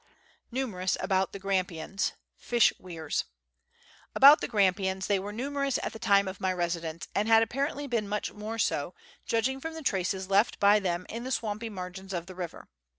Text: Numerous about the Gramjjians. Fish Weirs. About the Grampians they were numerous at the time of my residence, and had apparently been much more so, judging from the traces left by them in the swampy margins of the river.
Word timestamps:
Numerous 0.49 0.97
about 0.99 1.31
the 1.31 1.39
Gramjjians. 1.39 2.13
Fish 2.35 2.73
Weirs. 2.79 3.25
About 4.15 4.41
the 4.41 4.47
Grampians 4.47 5.05
they 5.05 5.19
were 5.19 5.31
numerous 5.31 5.77
at 5.83 5.93
the 5.93 5.99
time 5.99 6.27
of 6.27 6.41
my 6.41 6.51
residence, 6.51 7.07
and 7.13 7.27
had 7.27 7.43
apparently 7.43 7.85
been 7.85 8.09
much 8.09 8.33
more 8.33 8.57
so, 8.57 8.95
judging 9.27 9.61
from 9.61 9.75
the 9.75 9.83
traces 9.83 10.27
left 10.27 10.59
by 10.59 10.79
them 10.79 11.05
in 11.07 11.23
the 11.23 11.29
swampy 11.29 11.69
margins 11.69 12.13
of 12.13 12.25
the 12.25 12.33
river. 12.33 12.67